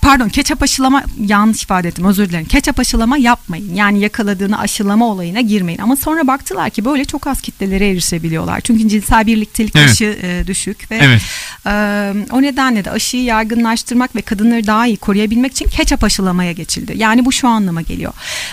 pardon 0.00 0.28
ketçap 0.28 0.62
aşılama 0.62 1.02
yanlış 1.26 1.62
ifade 1.62 1.88
ettim 1.88 2.04
özür 2.04 2.28
dilerim. 2.28 2.44
Ketçap 2.44 2.80
aşılama 2.80 3.18
yapmayın. 3.18 3.74
Yani 3.74 4.00
yakaladığını 4.00 4.58
aşılama 4.58 5.06
olayına 5.06 5.40
girmeyin. 5.40 5.78
Ama 5.78 5.96
sonra 5.96 6.26
baktılar 6.26 6.70
ki 6.70 6.84
böyle 6.84 7.04
çok 7.04 7.26
az 7.26 7.40
kitlelere 7.40 7.88
erişebiliyorlar. 7.88 8.60
Çünkü 8.60 8.88
cinsel 8.88 9.26
birliktelik 9.26 9.76
Evet. 9.76 9.88
yaşı 9.88 10.18
e, 10.22 10.46
düşük 10.46 10.90
ve 10.90 10.98
Evet. 11.02 11.22
e, 11.66 11.70
o 12.32 12.42
nedenle 12.42 12.84
de 12.84 12.90
aşıyı 12.90 13.22
yaygınlaştırmak 13.24 14.16
ve 14.16 14.22
kadınları 14.22 14.66
daha 14.66 14.86
iyi 14.86 14.96
koruyabilmek 14.96 15.52
için 15.52 15.68
ketçap 15.68 16.04
aşılamaya 16.04 16.52
geçildi. 16.52 16.94
Yani 16.96 17.24
bu 17.24 17.32
şu 17.32 17.48
anlama 17.48 17.82
geliyor. 17.82 18.12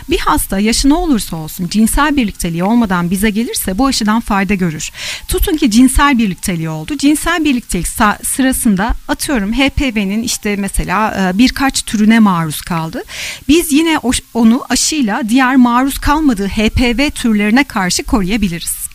Bir 0.10 0.20
hasta 0.20 0.60
yaşı 0.60 0.90
ne 0.90 0.94
olursa 0.94 1.36
olsun 1.36 1.68
cinsel 1.68 2.18
birlikteliği 2.18 2.64
olmadan 2.64 3.12
bize 3.12 3.30
gelirse 3.30 3.78
bu 3.78 3.88
aşıdan 3.88 4.20
fayda 4.20 4.54
görür. 4.54 4.92
Tutun 5.28 5.58
ki 5.58 5.72
cinsel 5.72 6.18
birlikteliği 6.18 6.70
oldu. 6.70 6.98
Cinsel 6.98 7.44
birliktelik 7.46 7.88
sırasında 8.24 8.90
atıyorum 9.08 9.54
HPV'nin 9.54 10.24
işte 10.24 10.56
mesela 10.56 11.23
birkaç 11.34 11.84
türüne 11.84 12.20
maruz 12.20 12.62
kaldı. 12.62 13.04
Biz 13.48 13.72
yine 13.72 14.00
onu 14.34 14.64
aşıyla 14.70 15.30
diğer 15.30 15.56
maruz 15.56 15.98
kalmadığı 15.98 16.48
HPV 16.48 17.10
türlerine 17.10 17.64
karşı 17.64 18.04
koruyabiliriz. 18.04 18.93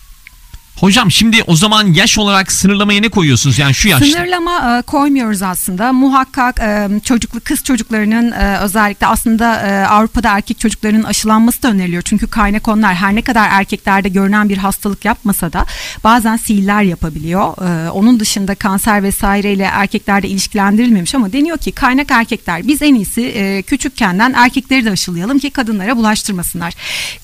Hocam 0.81 1.11
şimdi 1.11 1.43
o 1.47 1.57
zaman 1.57 1.93
yaş 1.93 2.19
olarak 2.19 2.53
sınırlamaya 2.53 3.01
ne 3.01 3.09
koyuyorsunuz? 3.09 3.59
Yani 3.59 3.75
şu 3.75 3.89
yaşta. 3.89 4.07
Sınırlama 4.07 4.79
e, 4.79 4.83
koymuyoruz 4.83 5.43
aslında. 5.43 5.93
Muhakkak 5.93 6.61
e, 6.61 6.89
çocuklu 7.05 7.41
kız 7.41 7.65
çocuklarının 7.65 8.33
e, 8.33 8.59
özellikle 8.59 9.07
aslında 9.07 9.61
e, 9.61 9.87
Avrupa'da 9.87 10.31
erkek 10.31 10.59
çocuklarının 10.59 11.05
aşılanması 11.05 11.63
da 11.63 11.69
öneriliyor. 11.69 12.03
Çünkü 12.03 12.27
kaynak 12.27 12.69
onlar 12.69 12.95
her 12.95 13.15
ne 13.15 13.23
kadar 13.23 13.49
erkeklerde 13.51 14.09
görünen 14.09 14.49
bir 14.49 14.57
hastalık 14.57 15.05
yapmasa 15.05 15.53
da 15.53 15.67
bazen 16.05 16.37
sihirler 16.37 16.83
yapabiliyor. 16.83 17.55
E, 17.87 17.91
onun 17.91 18.21
dışında 18.21 18.55
kanser 18.55 19.03
vesaireyle 19.03 19.65
erkeklerde 19.65 20.29
ilişkilendirilmemiş 20.29 21.15
ama 21.15 21.33
deniyor 21.33 21.59
ki 21.59 21.73
kaynak 21.73 22.11
erkekler 22.11 22.69
biz 22.69 22.83
en 22.83 22.95
iyisi 22.95 23.23
e, 23.23 23.63
küçükkenden 23.63 24.33
erkekleri 24.33 24.85
de 24.85 24.91
aşılayalım 24.91 25.39
ki 25.39 25.51
kadınlara 25.51 25.97
bulaştırmasınlar. 25.97 26.75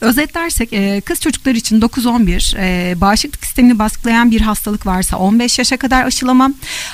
Özetlersek 0.00 0.72
e, 0.72 1.00
kız 1.00 1.20
çocuklar 1.20 1.54
için 1.54 1.80
9-11 1.80 2.54
e, 2.58 3.00
bağışıklık 3.00 3.43
sistemini 3.54 3.78
baskılayan 3.78 4.30
bir 4.30 4.40
hastalık 4.40 4.86
varsa 4.86 5.16
15 5.16 5.58
yaşa 5.58 5.76
kadar 5.76 6.04
aşılama. 6.04 6.50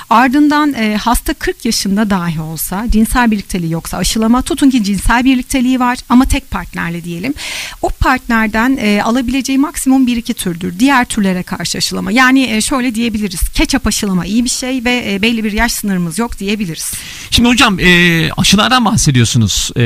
Ardından 0.09 0.73
e, 0.73 0.97
hasta 0.97 1.33
40 1.33 1.65
yaşında 1.65 2.09
dahi 2.09 2.41
olsa 2.41 2.85
cinsel 2.89 3.31
birlikteliği 3.31 3.71
yoksa 3.71 3.97
aşılama. 3.97 4.41
Tutun 4.41 4.69
ki 4.69 4.83
cinsel 4.83 5.25
birlikteliği 5.25 5.79
var 5.79 5.97
ama 6.09 6.25
tek 6.25 6.51
partnerle 6.51 7.03
diyelim. 7.03 7.33
O 7.81 7.89
partnerden 7.89 8.77
e, 8.81 9.01
alabileceği 9.03 9.57
maksimum 9.57 10.07
1-2 10.07 10.33
türdür. 10.33 10.79
Diğer 10.79 11.05
türlere 11.05 11.43
karşı 11.43 11.77
aşılama. 11.77 12.11
Yani 12.11 12.43
e, 12.43 12.61
şöyle 12.61 12.95
diyebiliriz. 12.95 13.49
Ketçap 13.49 13.87
aşılama 13.87 14.25
iyi 14.25 14.45
bir 14.45 14.49
şey 14.49 14.85
ve 14.85 15.13
e, 15.13 15.21
belli 15.21 15.43
bir 15.43 15.51
yaş 15.51 15.71
sınırımız 15.71 16.19
yok 16.19 16.39
diyebiliriz. 16.39 16.93
Şimdi 17.31 17.49
hocam 17.49 17.79
e, 17.79 18.29
aşılardan 18.37 18.85
bahsediyorsunuz. 18.85 19.71
E, 19.77 19.83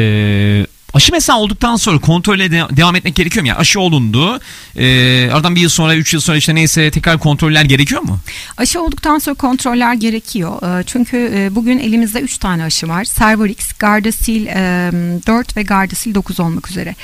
aşı 0.95 1.11
mesela 1.11 1.39
olduktan 1.39 1.75
sonra 1.75 1.99
kontrole 1.99 2.51
de- 2.51 2.77
devam 2.77 2.95
etmek 2.95 3.15
gerekiyor 3.15 3.41
mu? 3.43 3.47
Yani 3.47 3.57
aşı 3.59 3.79
olundu. 3.79 4.39
E, 4.77 4.85
aradan 5.33 5.55
bir 5.55 5.61
yıl 5.61 5.69
sonra, 5.69 5.95
üç 5.95 6.13
yıl 6.13 6.21
sonra 6.21 6.37
işte 6.37 6.55
neyse 6.55 6.91
tekrar 6.91 7.19
kontroller 7.19 7.63
gerekiyor 7.63 8.01
mu? 8.01 8.19
Aşı 8.57 8.81
olduktan 8.81 9.19
sonra 9.19 9.35
kontroller 9.35 9.93
gerekiyor. 9.93 10.79
E, 10.79 10.83
Çünkü 10.83 11.31
e, 11.35 11.55
bugün 11.55 11.79
elimizde 11.79 12.19
3 12.21 12.37
tane 12.37 12.63
aşı 12.63 12.87
var. 12.87 13.03
Cervarix, 13.19 13.73
Gardasil 13.79 14.45
e, 14.47 14.55
4 15.27 15.57
ve 15.57 15.63
Gardasil 15.63 16.15
9 16.15 16.39
olmak 16.39 16.69
üzere. 16.71 16.95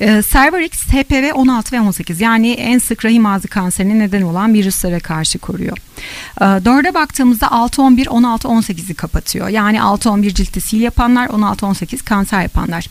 E, 0.00 0.22
Cervarix 0.32 0.72
HPV 0.72 1.32
16 1.34 1.76
ve 1.76 1.80
18 1.80 2.20
yani 2.20 2.50
en 2.50 2.78
sık 2.78 3.04
rahim 3.04 3.26
ağzı 3.26 3.48
kanserine 3.48 3.98
neden 3.98 4.22
olan 4.22 4.54
virüslere 4.54 5.00
karşı 5.00 5.38
koruyor. 5.38 5.76
E, 6.40 6.44
4'e 6.44 6.94
baktığımızda 6.94 7.46
6-11, 7.46 8.04
16-18'i 8.04 8.94
kapatıyor. 8.94 9.48
Yani 9.48 9.76
6-11 9.78 10.34
ciltte 10.34 10.60
sil 10.68 10.80
yapanlar, 10.80 11.26
16-18 11.28 12.04
kanser 12.04 12.42
yapanlar. 12.42 12.86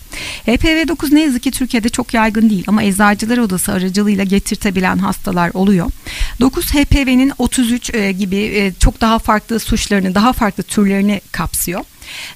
HPV 0.45 0.87
9 0.87 1.11
ne 1.11 1.21
yazık 1.21 1.43
ki 1.43 1.51
Türkiye'de 1.51 1.89
çok 1.89 2.13
yaygın 2.13 2.49
değil 2.49 2.63
ama 2.67 2.83
Eczacılar 2.83 3.37
Odası 3.37 3.71
aracılığıyla 3.71 4.23
getirtebilen 4.23 4.97
hastalar 4.97 5.51
oluyor. 5.53 5.91
9 6.39 6.65
HPV'nin 6.73 7.31
33 7.37 7.93
e, 7.93 8.11
gibi 8.11 8.37
e, 8.37 8.73
çok 8.79 9.01
daha 9.01 9.19
farklı 9.19 9.59
suçlarını, 9.59 10.15
daha 10.15 10.33
farklı 10.33 10.63
türlerini 10.63 11.21
kapsıyor. 11.31 11.81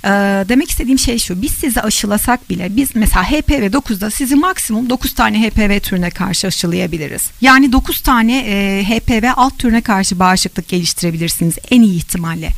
Ee, 0.05 0.09
demek 0.49 0.69
istediğim 0.69 0.99
şey 0.99 1.17
şu 1.19 1.41
biz 1.41 1.51
sizi 1.51 1.81
aşılasak 1.81 2.49
bile 2.49 2.75
biz 2.75 2.95
mesela 2.95 3.23
HPV 3.23 3.63
9'da 3.63 4.09
sizi 4.09 4.35
maksimum 4.35 4.89
9 4.89 5.13
tane 5.13 5.49
HPV 5.49 5.79
türüne 5.79 6.09
karşı 6.09 6.47
aşılayabiliriz. 6.47 7.29
Yani 7.41 7.71
9 7.71 8.01
tane 8.01 8.37
e, 8.37 8.83
HPV 8.83 9.31
alt 9.35 9.59
türüne 9.59 9.81
karşı 9.81 10.19
bağışıklık 10.19 10.67
geliştirebilirsiniz 10.67 11.55
en 11.71 11.81
iyi 11.81 11.97
ihtimalle. 11.97 12.49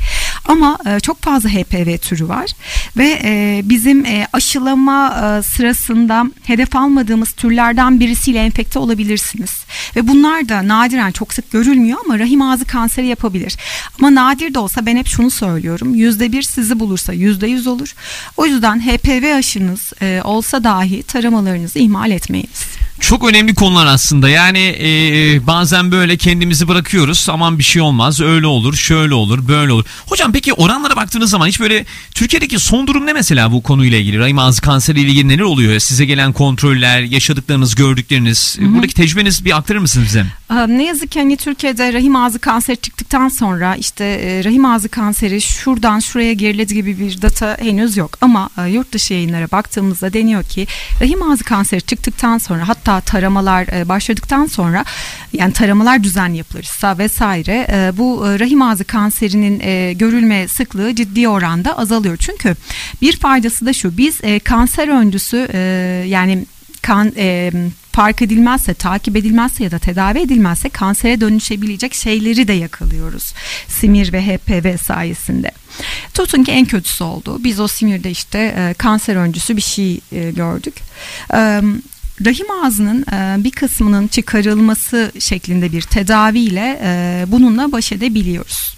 Ama 0.47 0.77
e, 0.85 0.99
çok 0.99 1.21
fazla 1.21 1.49
HPV 1.49 1.97
türü 1.97 2.27
var 2.27 2.51
ve 2.97 3.19
e, 3.23 3.61
bizim 3.63 4.05
e, 4.05 4.27
aşılama 4.33 5.41
sırasında 5.43 6.25
hedef 6.43 6.75
almadığımız 6.75 7.31
türlerden 7.31 7.99
birisiyle 7.99 8.39
enfekte 8.39 8.79
olabilirsiniz. 8.79 9.65
Ve 9.95 10.07
bunlar 10.07 10.49
da 10.49 10.67
nadiren 10.67 11.11
çok 11.11 11.33
sık 11.33 11.51
görülmüyor 11.51 11.99
ama 12.05 12.19
rahim 12.19 12.41
ağzı 12.41 12.65
kanseri 12.65 13.07
yapabilir. 13.07 13.57
Ama 13.99 14.15
nadir 14.15 14.53
de 14.53 14.59
olsa 14.59 14.85
ben 14.85 14.97
hep 14.97 15.07
şunu 15.07 15.31
söylüyorum. 15.31 15.95
Yüzde 15.95 16.31
bir 16.31 16.41
sizi 16.41 16.79
bulursa 16.79 17.13
yüzde 17.13 17.47
yüz 17.47 17.67
olur. 17.67 17.93
O 18.37 18.45
yüzden 18.45 18.79
HPV 18.79 19.35
aşınız 19.37 19.93
olsa 20.23 20.63
dahi 20.63 21.03
taramalarınızı 21.03 21.79
ihmal 21.79 22.11
etmeyiniz. 22.11 22.74
Çok 23.05 23.29
önemli 23.29 23.55
konular 23.55 23.85
aslında. 23.85 24.29
Yani 24.29 24.59
e, 24.59 25.47
bazen 25.47 25.91
böyle 25.91 26.17
kendimizi 26.17 26.67
bırakıyoruz. 26.67 27.27
Aman 27.29 27.59
bir 27.59 27.63
şey 27.63 27.81
olmaz. 27.81 28.21
Öyle 28.21 28.47
olur, 28.47 28.73
şöyle 28.75 29.13
olur, 29.13 29.47
böyle 29.47 29.71
olur. 29.71 29.85
Hocam 30.05 30.31
peki 30.31 30.53
oranlara 30.53 30.95
baktığınız 30.95 31.29
zaman 31.29 31.47
hiç 31.47 31.59
böyle 31.59 31.85
Türkiye'deki 32.13 32.59
son 32.59 32.87
durum 32.87 33.05
ne 33.05 33.13
mesela 33.13 33.51
bu 33.51 33.63
konuyla 33.63 33.97
ilgili? 33.97 34.19
Rahim 34.19 34.39
ağzı 34.39 34.61
kanseriyle 34.61 35.09
ilgili 35.09 35.27
neler 35.27 35.43
oluyor? 35.43 35.79
Size 35.79 36.05
gelen 36.05 36.33
kontroller, 36.33 37.01
yaşadıklarınız, 37.01 37.75
gördükleriniz. 37.75 38.57
Buradaki 38.61 38.93
tecrübenizi 38.93 39.45
bir 39.45 39.57
aktarır 39.57 39.79
mısınız 39.79 40.07
bize? 40.07 40.25
Ne 40.67 40.85
yazık 40.85 41.11
ki 41.11 41.19
hani 41.19 41.37
Türkiye'de 41.37 41.93
rahim 41.93 42.15
ağzı 42.15 42.39
kanseri 42.39 42.77
çıktıktan 42.77 43.29
sonra 43.29 43.75
işte 43.75 44.03
e, 44.05 44.43
rahim 44.43 44.65
ağzı 44.65 44.89
kanseri 44.89 45.41
şuradan 45.41 45.99
şuraya 45.99 46.33
geriledi 46.33 46.73
gibi 46.73 46.99
bir 46.99 47.21
data 47.21 47.57
henüz 47.59 47.97
yok. 47.97 48.17
Ama 48.21 48.49
e, 48.57 48.69
yurt 48.69 48.91
dışı 48.91 49.13
yayınlara 49.13 49.51
baktığımızda 49.51 50.13
deniyor 50.13 50.43
ki 50.43 50.67
rahim 51.01 51.31
ağzı 51.31 51.43
kanseri 51.43 51.81
çıktıktan 51.81 52.37
sonra 52.37 52.67
hatta 52.67 52.94
taramalar 53.01 53.67
e, 53.67 53.89
başladıktan 53.89 54.45
sonra 54.45 54.85
yani 55.33 55.53
taramalar 55.53 56.03
düzenli 56.03 56.37
yapılırsa 56.37 56.97
vesaire 56.97 57.67
e, 57.71 57.97
bu 57.97 58.27
e, 58.27 58.39
rahim 58.39 58.61
ağzı 58.61 58.83
kanserinin 58.83 59.59
görülme 59.97 60.47
sıklığı 60.47 60.95
ciddi 60.95 61.27
oranda 61.27 61.77
azalıyor. 61.77 62.17
Çünkü 62.17 62.55
bir 63.01 63.17
faydası 63.17 63.65
da 63.65 63.73
şu 63.73 63.97
biz 63.97 64.21
kanser 64.43 64.87
öncüsü 64.87 65.37
yani 66.07 66.45
kan 66.85 67.11
e, 67.17 67.51
fark 67.91 68.21
edilmezse, 68.21 68.73
takip 68.73 69.15
edilmezse 69.15 69.63
ya 69.63 69.71
da 69.71 69.79
tedavi 69.79 70.19
edilmezse 70.19 70.69
kansere 70.69 71.21
dönüşebilecek 71.21 71.93
şeyleri 71.93 72.47
de 72.47 72.53
yakalıyoruz. 72.53 73.33
Simir 73.67 74.13
ve 74.13 74.21
HPV 74.21 74.77
sayesinde. 74.77 75.51
Tutun 76.13 76.43
ki 76.43 76.51
en 76.51 76.65
kötüsü 76.65 77.03
oldu. 77.03 77.43
Biz 77.43 77.59
o 77.59 77.67
simirde 77.67 78.11
işte 78.11 78.39
e, 78.39 78.73
kanser 78.73 79.15
öncüsü 79.15 79.57
bir 79.57 79.61
şey 79.61 79.99
e, 80.11 80.31
gördük. 80.31 80.75
E, 81.33 81.61
rahim 82.25 82.51
ağzının 82.51 83.01
e, 83.01 83.43
bir 83.43 83.51
kısmının 83.51 84.07
çıkarılması 84.07 85.11
şeklinde 85.19 85.71
bir 85.71 85.81
tedaviyle 85.81 86.79
e, 86.83 87.25
bununla 87.27 87.71
baş 87.71 87.91
edebiliyoruz. 87.91 88.74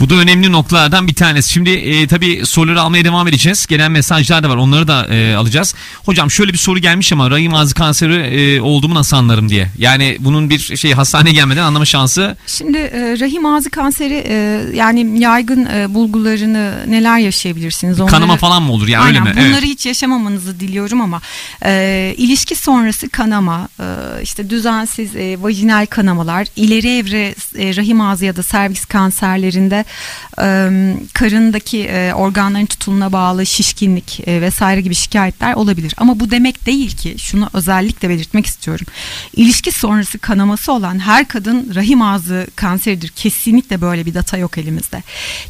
Bu 0.00 0.10
da 0.10 0.14
önemli 0.14 0.52
noktalardan 0.52 1.06
bir 1.08 1.14
tanesi. 1.14 1.52
Şimdi 1.52 1.70
e, 1.70 2.06
tabii 2.06 2.46
soruları 2.46 2.80
almaya 2.80 3.04
devam 3.04 3.28
edeceğiz. 3.28 3.66
Gelen 3.66 3.92
mesajlar 3.92 4.42
da 4.42 4.48
var. 4.48 4.56
Onları 4.56 4.88
da 4.88 5.06
e, 5.06 5.34
alacağız. 5.34 5.74
Hocam 6.04 6.30
şöyle 6.30 6.52
bir 6.52 6.58
soru 6.58 6.78
gelmiş 6.78 7.12
ama 7.12 7.30
rahim 7.30 7.54
ağzı 7.54 7.74
kanseri 7.74 8.14
e, 8.14 8.60
olduğumu 8.60 8.94
nasıl 8.94 9.16
anlarım 9.16 9.48
diye. 9.48 9.68
Yani 9.78 10.16
bunun 10.20 10.50
bir 10.50 10.76
şey 10.76 10.92
hastaneye 10.92 11.32
gelmeden 11.32 11.62
anlama 11.62 11.84
şansı 11.84 12.36
Şimdi 12.46 12.78
e, 12.78 13.16
rahim 13.20 13.46
ağzı 13.46 13.70
kanseri 13.70 14.24
e, 14.28 14.34
yani 14.74 15.20
yaygın 15.20 15.64
e, 15.66 15.94
bulgularını 15.94 16.74
neler 16.88 17.18
yaşayabilirsiniz? 17.18 18.00
Onları- 18.00 18.10
kanama 18.12 18.36
falan 18.36 18.62
mı 18.62 18.72
olur? 18.72 18.88
Yani 18.88 19.04
Aynen 19.04 19.26
öyle 19.26 19.34
mi? 19.34 19.36
bunları 19.46 19.58
Evet. 19.58 19.64
hiç 19.74 19.86
yaşamamanızı 19.86 20.60
diliyorum 20.60 21.00
ama 21.00 21.20
e, 21.64 22.14
ilişki 22.16 22.54
sonrası 22.54 23.08
kanama, 23.08 23.68
e, 23.80 23.84
işte 24.22 24.50
düzensiz 24.50 25.16
e, 25.16 25.42
vajinal 25.42 25.86
kanamalar, 25.86 26.46
ileri 26.56 26.88
evre 26.98 27.34
e, 27.58 27.76
rahim 27.76 28.00
ağzı 28.00 28.24
ya 28.24 28.36
da 28.36 28.42
servis 28.42 28.84
kanserlerinde 28.84 29.83
e, 30.38 30.70
karındaki 31.14 31.84
e, 31.84 32.12
organların 32.14 32.66
tutuluna 32.66 33.12
bağlı 33.12 33.46
şişkinlik 33.46 34.28
e, 34.28 34.40
vesaire 34.40 34.80
gibi 34.80 34.94
şikayetler 34.94 35.54
olabilir. 35.54 35.94
Ama 35.96 36.20
bu 36.20 36.30
demek 36.30 36.66
değil 36.66 36.96
ki 36.96 37.14
şunu 37.18 37.48
özellikle 37.52 38.08
belirtmek 38.08 38.46
istiyorum. 38.46 38.86
İlişki 39.36 39.72
sonrası 39.72 40.18
kanaması 40.18 40.72
olan 40.72 40.98
her 40.98 41.28
kadın 41.28 41.74
rahim 41.74 42.02
ağzı 42.02 42.46
kanseridir. 42.56 43.08
Kesinlikle 43.08 43.80
böyle 43.80 44.06
bir 44.06 44.14
data 44.14 44.36
yok 44.36 44.58
elimizde. 44.58 45.02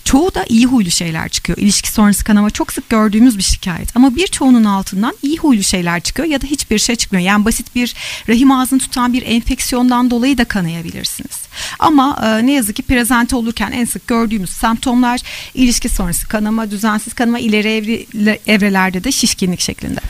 Çoğu 0.05 0.35
da 0.35 0.45
iyi 0.49 0.67
huylu 0.67 0.91
şeyler 0.91 1.29
çıkıyor. 1.29 1.59
İlişki 1.59 1.93
sonrası 1.93 2.25
kanama 2.25 2.51
çok 2.51 2.73
sık 2.73 2.91
gördüğümüz 2.91 3.39
bir 3.39 3.43
şikayet. 3.43 3.97
Ama 3.97 4.17
birçoğunun 4.17 4.65
altından 4.65 5.15
iyi 5.23 5.37
huylu 5.37 5.63
şeyler 5.63 6.01
çıkıyor 6.01 6.29
ya 6.29 6.43
da 6.43 6.47
hiçbir 6.47 6.79
şey 6.79 6.97
çıkmıyor. 6.97 7.25
Yani 7.27 7.45
basit 7.45 7.75
bir 7.75 7.95
rahim 8.29 8.51
ağzını 8.51 8.79
tutan 8.79 9.13
bir 9.13 9.23
enfeksiyondan 9.27 10.11
dolayı 10.11 10.39
da 10.39 10.45
kanayabilirsiniz. 10.45 11.44
Ama 11.79 12.19
e, 12.27 12.47
ne 12.47 12.53
yazık 12.53 12.77
ki 12.77 12.83
prezente 12.83 13.37
olurken 13.37 13.73
en 13.73 13.85
sık 13.85 14.07
gördüğümüz 14.07 14.51
semptomlar 14.51 15.21
ilişki 15.55 15.89
sonrası 15.89 16.29
kanama, 16.29 16.71
düzensiz 16.71 17.15
kanama, 17.15 17.39
ileri 17.39 17.69
evre, 17.69 18.39
evrelerde 18.47 19.05
de 19.05 19.13
şişkinlik 19.13 19.61
şeklinde. 19.61 20.01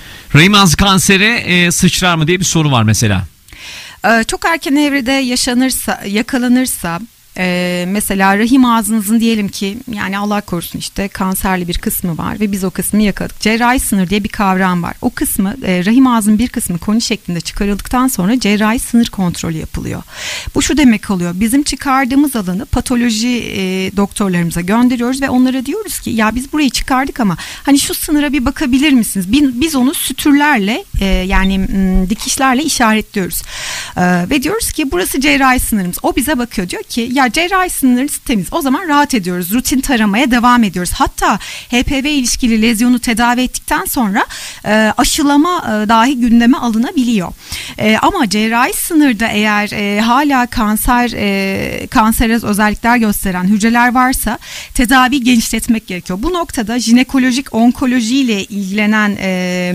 Ağzı 0.65 0.77
kanseri 0.77 1.25
e, 1.25 1.71
sıçrar 1.71 2.15
mı 2.15 2.27
diye 2.27 2.41
bir 2.41 2.45
soru 2.45 2.71
var 2.71 2.83
mesela. 2.83 3.25
E, 4.05 4.25
çok 4.25 4.45
erken 4.45 4.77
evrede 4.77 5.13
yaşanırsa, 5.13 6.01
yakalanırsa 6.07 7.01
ee, 7.39 7.85
mesela 7.89 8.39
rahim 8.39 8.65
ağzınızın 8.65 9.21
diyelim 9.21 9.49
ki 9.49 9.79
yani 9.95 10.19
Allah 10.19 10.41
korusun 10.41 10.79
işte 10.79 11.09
kanserli 11.09 11.69
bir 11.69 11.79
kısmı 11.79 12.19
var 12.19 12.41
ve 12.41 12.53
biz 12.53 12.65
o 12.65 12.71
kısmı 12.71 13.03
yakaladık. 13.03 13.41
Cerrahi 13.41 13.81
sınır 13.81 14.11
diye 14.11 14.25
bir 14.25 14.29
kavram 14.29 14.83
var. 14.83 14.95
O 15.03 15.11
kısmı 15.11 15.57
e, 15.65 15.85
rahim 15.85 16.07
ağzının 16.07 16.39
bir 16.39 16.49
kısmı 16.49 16.79
koni 16.79 17.03
şeklinde 17.03 17.41
çıkarıldıktan 17.41 18.09
sonra 18.09 18.41
cerrahi 18.41 18.79
sınır 18.79 19.07
kontrolü 19.07 19.57
yapılıyor. 19.57 20.03
Bu 20.55 20.63
şu 20.63 20.77
demek 20.77 21.11
oluyor. 21.11 21.33
Bizim 21.35 21.63
çıkardığımız 21.63 22.37
alanı 22.37 22.67
patoloji 22.67 23.45
e, 23.57 23.91
doktorlarımıza 23.97 24.61
gönderiyoruz 24.61 25.23
ve 25.23 25.31
onlara 25.31 25.67
diyoruz 25.67 26.01
ki 26.01 26.11
ya 26.11 26.35
biz 26.35 26.53
burayı 26.53 26.71
çıkardık 26.71 27.21
ama 27.21 27.37
hani 27.63 27.79
şu 27.79 27.95
sınıra 27.95 28.33
bir 28.33 28.45
bakabilir 28.45 28.93
misiniz? 28.93 29.27
Biz 29.33 29.75
onu 29.75 29.95
sütürlerle 29.95 30.85
e, 31.01 31.05
yani 31.05 31.59
m, 31.59 32.11
dikişlerle 32.11 32.63
işaretliyoruz. 32.63 33.43
E, 33.97 34.31
ve 34.31 34.43
diyoruz 34.43 34.73
ki 34.73 34.93
burası 34.93 35.21
cerrahi 35.21 35.61
sınırımız. 35.61 35.99
O 36.03 36.17
bize 36.17 36.39
bakıyor 36.39 36.69
diyor 36.69 36.83
ki 36.83 37.09
ya 37.13 37.24
cerrahi 37.33 37.71
sınırımız 37.71 38.19
temiz. 38.19 38.47
O 38.51 38.61
zaman 38.61 38.89
rahat 38.89 39.15
ediyoruz. 39.15 39.53
Rutin 39.53 39.81
taramaya 39.81 40.31
devam 40.31 40.65
ediyoruz. 40.65 40.93
Hatta 40.95 41.39
HPV 41.71 42.07
ilişkili 42.07 42.63
lezyonu 42.63 42.99
tedavi 42.99 43.41
ettikten 43.41 43.85
sonra 43.85 44.27
e, 44.65 44.93
aşılama 44.97 45.59
e, 45.59 45.89
dahi 45.89 46.17
gündeme 46.21 46.57
alınabiliyor. 46.57 47.33
E, 47.79 47.97
ama 48.03 48.29
cerrahi 48.29 48.73
sınırda 48.73 49.29
eğer 49.29 49.71
e, 49.73 50.01
hala 50.01 50.47
kanser 50.47 51.11
e, 51.17 51.87
kanserez 51.87 52.45
özellikler 52.45 52.97
gösteren 52.97 53.45
hücreler 53.45 53.95
varsa 53.95 54.39
tedavi 54.75 55.25
genişletmek 55.25 55.87
gerekiyor. 55.87 56.19
Bu 56.23 56.33
noktada 56.33 56.79
jinekolojik 56.79 57.55
onkolojiyle 57.55 58.45
ilgilenen 58.45 59.17
e, 59.21 59.75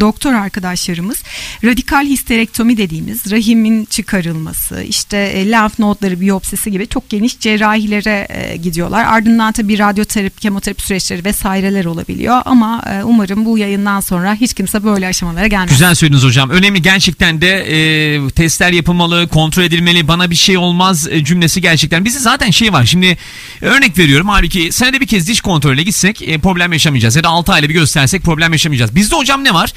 doktor 0.00 0.32
arkadaşlarımız 0.32 1.22
radikal 1.64 2.06
histerektomi 2.06 2.76
dediğimiz 2.76 3.30
rahimin 3.30 3.84
çıkarılması, 3.84 4.82
işte 4.82 5.16
e, 5.16 5.50
lenf 5.50 5.78
nodları 5.78 6.20
biyopsisi 6.56 6.70
gibi 6.70 6.86
çok 6.86 7.10
geniş 7.10 7.38
cerrahilere 7.40 8.26
e, 8.30 8.56
gidiyorlar. 8.56 9.04
Ardından 9.04 9.52
tabii 9.52 9.78
radyoterapi, 9.78 10.40
kemoterapi 10.40 10.82
süreçleri 10.82 11.24
vesaireler 11.24 11.84
olabiliyor 11.84 12.42
ama 12.44 12.82
e, 12.90 13.04
umarım 13.04 13.44
bu 13.44 13.58
yayından 13.58 14.00
sonra 14.00 14.34
hiç 14.34 14.54
kimse 14.54 14.84
böyle 14.84 15.06
aşamalara 15.06 15.46
gelmez. 15.46 15.70
Güzel 15.70 15.94
söylediniz 15.94 16.24
hocam. 16.24 16.50
Önemli 16.50 16.82
gerçekten 16.82 17.40
de 17.40 17.48
e, 17.48 18.30
testler 18.30 18.72
yapılmalı, 18.72 19.28
kontrol 19.28 19.62
edilmeli. 19.62 20.08
Bana 20.08 20.30
bir 20.30 20.36
şey 20.36 20.56
olmaz 20.56 21.08
e, 21.10 21.24
cümlesi 21.24 21.60
gerçekten. 21.60 22.04
Bizde 22.04 22.18
zaten 22.18 22.50
şey 22.50 22.72
var. 22.72 22.84
Şimdi 22.84 23.18
örnek 23.60 23.98
veriyorum. 23.98 24.28
Halbuki 24.28 24.72
senede 24.72 25.00
bir 25.00 25.06
kez 25.06 25.28
diş 25.28 25.40
kontrolüne 25.40 25.82
gitsek 25.82 26.22
e, 26.22 26.38
problem 26.38 26.72
yaşamayacağız. 26.72 27.16
Ya 27.16 27.24
da 27.24 27.28
6 27.28 27.52
ayda 27.52 27.68
bir 27.68 27.74
göstersek 27.74 28.22
problem 28.22 28.52
yaşamayacağız. 28.52 28.94
Bizde 28.94 29.16
hocam 29.16 29.44
ne 29.44 29.54
var? 29.54 29.72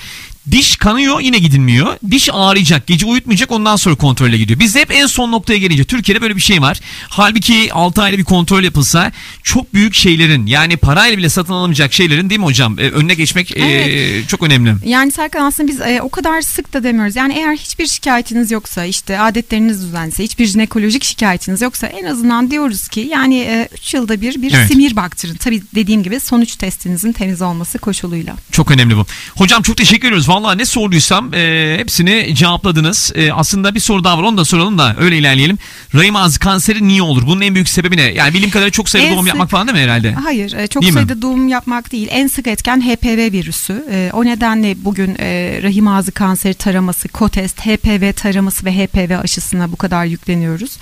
Diş 0.52 0.76
kanıyor 0.76 1.20
yine 1.20 1.38
gidilmiyor. 1.40 1.98
Diş 2.12 2.30
ağrıyacak, 2.34 2.88
gece 2.88 3.06
uyutmayacak 3.06 3.52
ondan 3.52 3.76
sonra 3.76 3.96
kontrole 3.96 4.38
gidiyor. 4.38 4.60
Bizde 4.60 4.80
hep 4.82 4.92
en 4.92 5.06
son 5.06 5.32
noktaya 5.32 5.58
gelince 5.58 5.84
Türkiye'de 5.84 6.22
böyle 6.22 6.36
bir 6.36 6.42
şey 6.42 6.62
var. 6.62 6.69
Halbuki 7.10 7.74
6 7.74 8.02
ayda 8.02 8.18
bir 8.18 8.24
kontrol 8.24 8.64
yapılsa 8.64 9.12
çok 9.44 9.74
büyük 9.74 9.96
şeylerin 9.96 10.46
yani 10.46 10.78
parayla 10.78 11.18
bile 11.18 11.30
satın 11.30 11.54
alamayacak 11.54 11.94
şeylerin 11.94 12.30
değil 12.30 12.40
mi 12.40 12.46
hocam? 12.46 12.80
Ee, 12.80 12.90
önüne 12.90 13.14
geçmek 13.14 13.58
evet. 13.58 13.88
e, 13.88 14.28
çok 14.28 14.44
önemli. 14.44 14.76
Yani 14.86 15.12
Serkan 15.12 15.46
aslında 15.46 15.72
biz 15.72 15.82
e, 15.82 16.02
o 16.02 16.10
kadar 16.10 16.42
sık 16.42 16.74
da 16.74 16.84
demiyoruz. 16.84 17.16
Yani 17.16 17.34
eğer 17.34 17.56
hiçbir 17.56 17.88
şikayetiniz 17.88 18.52
yoksa 18.52 18.86
işte 18.86 19.20
adetleriniz 19.20 19.82
düzense 19.82 20.24
hiçbir 20.24 20.46
jinekolojik 20.46 21.04
şikayetiniz 21.04 21.62
yoksa 21.62 21.88
en 21.88 22.06
azından 22.06 22.52
diyoruz 22.52 22.88
ki 22.88 23.00
yani 23.12 23.68
3 23.74 23.94
e, 23.94 23.98
yılda 23.98 24.22
bir 24.22 24.42
bir 24.42 24.54
evet. 24.54 24.72
simir 24.72 24.96
baktırın. 24.96 25.36
Tabii 25.36 25.62
dediğim 25.76 26.04
gibi 26.04 26.20
sonuç 26.20 26.56
testinizin 26.56 27.12
temiz 27.12 27.42
olması 27.42 27.80
koşuluyla. 27.80 28.36
Çok 28.52 28.72
önemli 28.72 28.98
bu. 28.98 29.06
Hocam 29.36 29.62
çok 29.62 29.78
teşekkür 29.78 30.08
ediyoruz. 30.08 30.30
Vallahi 30.30 30.58
ne 30.58 30.66
sorduysam 30.66 31.34
e, 31.34 31.76
hepsini 31.80 32.36
cevapladınız. 32.36 33.12
E, 33.16 33.34
aslında 33.34 33.76
bir 33.76 33.80
soru 33.80 34.04
daha 34.04 34.18
var 34.18 34.24
onu 34.24 34.38
da 34.38 34.46
soralım 34.46 34.78
da 34.78 34.96
öyle 35.00 35.18
ilerleyelim. 35.18 35.58
Rahim 35.96 36.16
ağzı 36.16 36.40
kanseri 36.60 36.88
niye 36.88 37.02
olur? 37.02 37.28
Bunun 37.28 37.42
en 37.42 37.56
büyük 37.56 37.70
sebebi 37.70 37.98
ne? 37.98 38.02
Yani 38.02 38.34
bilim 38.34 38.50
kadarıyla 38.50 38.72
çok 38.72 38.90
sayıda 38.90 39.08
en 39.08 39.14
doğum 39.14 39.26
sık, 39.26 39.28
yapmak 39.28 39.50
falan 39.50 39.68
değil 39.68 39.78
mi 39.78 39.84
herhalde? 39.84 40.14
Hayır 40.14 40.54
e, 40.54 40.68
çok 40.68 40.84
değil 40.84 40.94
sayıda 40.94 41.16
mi? 41.16 41.22
doğum 41.22 41.48
yapmak 41.48 41.92
değil. 41.92 42.08
En 42.12 42.28
sık 42.28 42.48
etken 42.48 42.82
HPV 42.82 43.32
virüsü. 43.32 43.86
E, 43.92 44.10
o 44.14 44.26
nedenle 44.26 44.76
bugün 44.86 45.16
e, 45.20 45.60
rahim 45.64 45.88
ağzı 45.88 46.12
kanseri 46.12 46.54
taraması, 46.54 47.08
kotest, 47.08 47.62
HPV 47.62 48.14
taraması 48.14 48.66
ve 48.66 48.72
HPV 48.72 49.20
aşısına 49.24 49.72
bu 49.72 49.76
kadar 49.76 50.06
yükleniyoruz. 50.06 50.78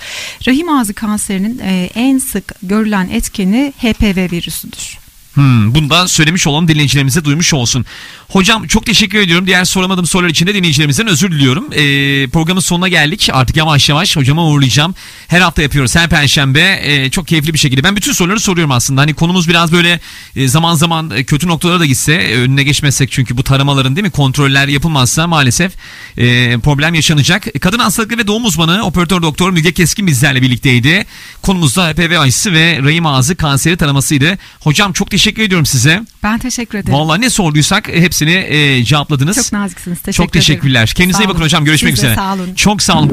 Rahim 0.46 0.68
ağzı 0.68 0.94
kanserinin 0.94 1.58
e, 1.58 1.90
en 1.94 2.18
sık 2.18 2.54
görülen 2.62 3.08
etkeni 3.08 3.72
HPV 3.78 4.32
virüsüdür. 4.32 4.98
Hmm, 5.34 5.74
bundan 5.74 6.06
söylemiş 6.06 6.46
olan 6.46 6.68
dinleyicilerimize 6.68 7.24
duymuş 7.24 7.54
olsun. 7.54 7.86
Hocam 8.28 8.66
çok 8.66 8.86
teşekkür 8.86 9.18
ediyorum. 9.18 9.46
Diğer 9.46 9.64
soramadığım 9.64 10.06
sorular 10.06 10.28
için 10.28 10.46
de 10.46 10.54
dinleyicilerimizden 10.54 11.06
özür 11.06 11.32
diliyorum. 11.32 11.64
Ee, 11.72 12.28
programın 12.28 12.60
sonuna 12.60 12.88
geldik. 12.88 13.28
Artık 13.32 13.56
yavaş 13.56 13.88
yavaş 13.88 14.16
hocama 14.16 14.44
uğurlayacağım. 14.44 14.94
Her 15.28 15.40
hafta 15.40 15.62
yapıyoruz. 15.62 15.96
Her 15.96 16.08
perşembe 16.08 16.80
e, 16.82 17.10
çok 17.10 17.28
keyifli 17.28 17.54
bir 17.54 17.58
şekilde. 17.58 17.84
Ben 17.84 17.96
bütün 17.96 18.12
soruları 18.12 18.40
soruyorum 18.40 18.70
aslında. 18.70 19.00
Hani 19.00 19.14
konumuz 19.14 19.48
biraz 19.48 19.72
böyle 19.72 20.00
e, 20.36 20.48
zaman 20.48 20.74
zaman 20.74 21.10
e, 21.10 21.24
kötü 21.24 21.48
noktalara 21.48 21.80
da 21.80 21.86
gitse 21.86 22.14
e, 22.14 22.36
önüne 22.36 22.62
geçmezsek 22.62 23.10
çünkü 23.10 23.36
bu 23.36 23.42
taramaların 23.42 23.96
değil 23.96 24.06
mi 24.06 24.10
kontroller 24.10 24.68
yapılmazsa 24.68 25.26
maalesef 25.26 25.72
e, 26.16 26.58
problem 26.58 26.94
yaşanacak. 26.94 27.46
Kadın 27.60 27.78
hastalıkları 27.78 28.18
ve 28.18 28.26
doğum 28.26 28.44
uzmanı 28.44 28.82
operatör 28.82 29.22
doktor 29.22 29.50
Müge 29.50 29.72
Keskin 29.72 30.06
bizlerle 30.06 30.42
birlikteydi. 30.42 31.06
Konumuz 31.42 31.76
da 31.76 31.88
HPV 31.88 32.18
aşısı 32.18 32.52
ve 32.52 32.78
rahim 32.82 33.06
ağzı 33.06 33.36
kanseri 33.36 33.76
taramasıydı. 33.76 34.38
Hocam 34.60 34.92
çok 34.92 35.10
teşekkür 35.10 35.27
ediyorum 35.38 35.66
size. 35.66 36.02
Ben 36.22 36.38
teşekkür 36.38 36.78
ederim. 36.78 36.94
Vallahi 36.98 37.20
ne 37.20 37.30
sorduysak 37.30 37.88
hepsi 37.88 38.18
hepsini 38.18 38.56
e, 38.56 38.84
cevapladınız. 38.84 39.36
Çok 39.36 39.52
naziksiniz. 39.52 39.98
Teşekkür 39.98 40.24
Çok 40.24 40.32
teşekkürler. 40.32 40.80
Ederim. 40.82 40.94
Kendinize 40.96 41.24
iyi 41.24 41.28
bakın 41.28 41.42
hocam. 41.42 41.64
Görüşmek 41.64 41.94
Siz 41.96 42.04
üzere. 42.04 42.14
sağ 42.14 42.34
olun. 42.34 42.54
Çok 42.54 42.82
sağ 42.82 42.98
olun. 42.98 43.12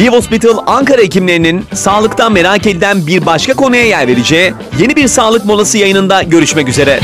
Live 0.00 0.10
Hospital 0.16 0.58
Ankara 0.66 1.02
hekimlerinin 1.02 1.64
sağlıktan 1.74 2.32
merak 2.32 2.66
edilen 2.66 3.06
bir 3.06 3.26
başka 3.26 3.54
konuya 3.54 3.84
yer 3.84 4.08
vereceği 4.08 4.52
yeni 4.80 4.96
bir 4.96 5.08
sağlık 5.08 5.44
molası 5.44 5.78
yayınında 5.78 6.22
görüşmek 6.22 6.68
üzere. 6.68 7.00